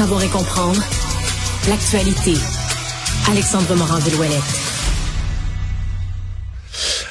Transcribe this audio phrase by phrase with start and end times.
[0.00, 0.82] Savoir et comprendre
[1.68, 2.32] l'actualité.
[3.30, 4.40] Alexandre Morand-Villouellette.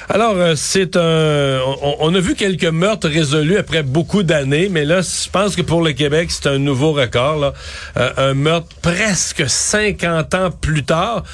[0.10, 1.60] Alors, euh, c'est un.
[2.00, 5.84] On, a vu quelques meurtres résolus après beaucoup d'années, mais là, je pense que pour
[5.84, 7.54] le Québec, c'est un nouveau record.
[7.96, 11.26] Euh, un meurtre presque 50 ans plus tard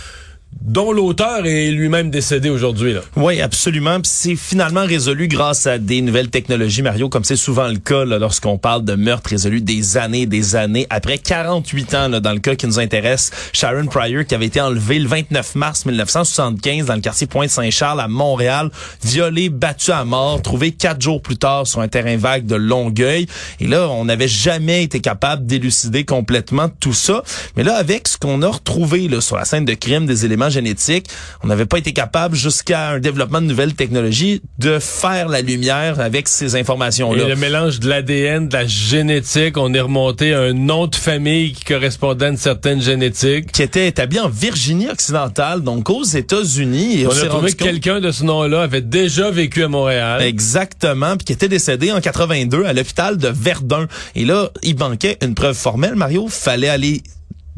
[0.65, 2.95] dont l'auteur est lui-même décédé aujourd'hui.
[3.15, 3.99] Oui, absolument.
[4.03, 8.57] c'est finalement résolu grâce à des nouvelles technologies, Mario, comme c'est souvent le cas lorsqu'on
[8.57, 10.87] parle de meurtres résolus des années des années.
[10.89, 14.59] Après 48 ans, là, dans le cas qui nous intéresse, Sharon Pryor, qui avait été
[14.59, 18.71] enlevée le 29 mars 1975 dans le quartier Pointe-Saint-Charles à Montréal,
[19.03, 23.27] violée, battue à mort, trouvée quatre jours plus tard sur un terrain vague de Longueuil.
[23.59, 27.23] Et là, on n'avait jamais été capable d'élucider complètement tout ça.
[27.55, 30.49] Mais là, avec ce qu'on a retrouvé là, sur la scène de crime, des éléments
[30.55, 31.07] génétique.
[31.43, 35.99] On n'avait pas été capable, jusqu'à un développement de nouvelles technologies, de faire la lumière
[35.99, 37.23] avec ces informations-là.
[37.23, 40.95] Et le mélange de l'ADN, de la génétique, on est remonté à un nom de
[40.95, 43.51] famille qui correspondait à une certaine génétique.
[43.51, 47.05] Qui était établi en Virginie occidentale, donc aux États-Unis.
[47.05, 50.21] On, on a trouvé que quelqu'un de ce nom-là avait déjà vécu à Montréal.
[50.21, 53.87] Exactement, puis qui était décédé en 82 à l'hôpital de Verdun.
[54.15, 56.27] Et là, il manquait une preuve formelle, Mario.
[56.29, 57.03] Fallait aller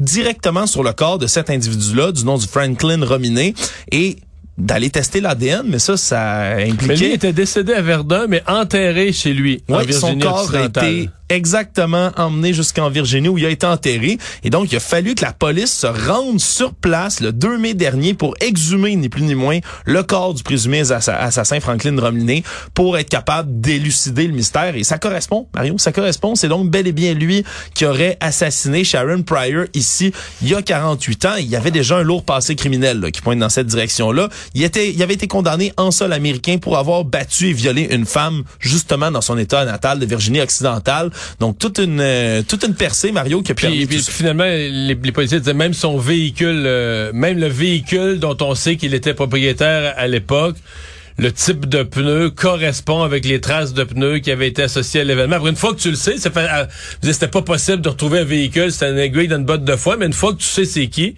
[0.00, 3.54] directement sur le corps de cet individu-là, du nom de Franklin Rominé,
[3.90, 4.16] et
[4.56, 6.86] d'aller tester l'ADN, mais ça, ça impliquait...
[6.86, 10.64] Mais lui était décédé à Verdun, mais enterré chez lui, en Virginie son corps a
[10.64, 14.18] été exactement emmené jusqu'en Virginie où il a été enterré.
[14.44, 17.74] Et donc, il a fallu que la police se rende sur place le 2 mai
[17.74, 22.42] dernier pour exhumer, ni plus ni moins, le corps du présumé assassin Franklin Romney
[22.74, 24.76] pour être capable d'élucider le mystère.
[24.76, 26.34] Et ça correspond, Mario, ça correspond.
[26.34, 30.12] C'est donc bel et bien lui qui aurait assassiné Sharon Pryor ici
[30.42, 31.34] il y a 48 ans.
[31.38, 34.28] Il y avait déjà un lourd passé criminel qui pointe dans cette direction-là.
[34.54, 38.06] Il, était, il avait été condamné en sol américain pour avoir battu et violé une
[38.06, 41.10] femme justement dans son état natal de Virginie occidentale.
[41.40, 45.12] Donc toute une euh, toute une percée Mario qui a puis, puis finalement les, les,
[45.12, 49.94] policiers disaient même son véhicule euh, même le véhicule dont on sait qu'il était propriétaire
[49.96, 50.56] à l'époque
[51.18, 55.04] le type de pneu correspond avec les traces de pneus qui avaient été associées à
[55.04, 55.36] l'événement.
[55.36, 56.66] Après, une fois que tu le sais, euh,
[57.02, 59.96] c'était pas possible de retrouver un véhicule, c'était un aiguille dans une botte de foie,
[59.96, 61.16] mais une fois que tu sais c'est qui,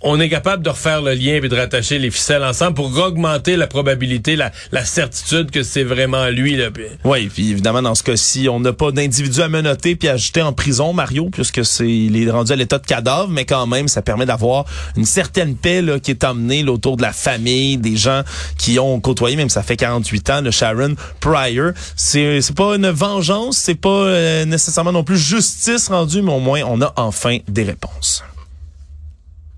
[0.00, 3.56] on est capable de refaire le lien et de rattacher les ficelles ensemble pour augmenter
[3.56, 4.52] la probabilité, la,
[4.84, 6.56] certitude que c'est vraiment lui.
[6.56, 6.68] Là.
[7.04, 10.40] Oui, puis évidemment, dans ce cas-ci, on n'a pas d'individu à menotter puis à jeter
[10.40, 13.88] en prison, Mario, puisque c'est il est rendu à l'état de cadavre, mais quand même,
[13.88, 14.66] ça permet d'avoir
[14.96, 18.22] une certaine paix là, qui est emmenée autour de la famille, des gens
[18.56, 21.72] qui ont côtoyé, même ça fait 48 ans, le Sharon Pryor.
[21.96, 26.40] C'est, c'est pas une vengeance, c'est pas euh, nécessairement non plus justice rendue, mais au
[26.40, 28.22] moins, on a enfin des réponses.